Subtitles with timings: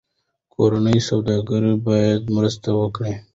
[0.53, 3.13] کورني سوداګر باید مرسته وکړي.